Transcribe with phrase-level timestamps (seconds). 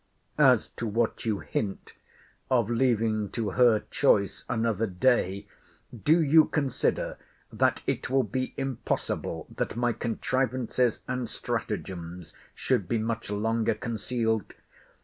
[0.39, 1.93] As to what you hint,
[2.49, 5.45] of leaving to her choice another day,
[5.95, 7.19] do you consider,
[7.53, 14.53] that it will be impossible that my contrivances and stratagems should be much longer concealed?